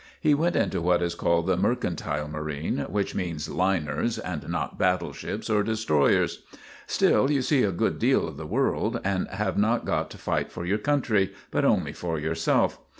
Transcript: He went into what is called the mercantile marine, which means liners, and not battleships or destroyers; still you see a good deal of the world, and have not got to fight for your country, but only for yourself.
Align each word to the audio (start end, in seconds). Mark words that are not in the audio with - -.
He 0.19 0.33
went 0.33 0.55
into 0.55 0.81
what 0.81 1.03
is 1.03 1.13
called 1.13 1.45
the 1.45 1.55
mercantile 1.55 2.27
marine, 2.27 2.79
which 2.89 3.13
means 3.13 3.47
liners, 3.47 4.17
and 4.17 4.49
not 4.49 4.79
battleships 4.79 5.47
or 5.47 5.61
destroyers; 5.61 6.41
still 6.87 7.29
you 7.29 7.43
see 7.43 7.61
a 7.61 7.71
good 7.71 7.99
deal 7.99 8.27
of 8.27 8.35
the 8.35 8.47
world, 8.47 8.99
and 9.03 9.27
have 9.27 9.59
not 9.59 9.85
got 9.85 10.09
to 10.09 10.17
fight 10.17 10.51
for 10.51 10.65
your 10.65 10.79
country, 10.79 11.35
but 11.51 11.65
only 11.65 11.93
for 11.93 12.17
yourself. 12.17 12.79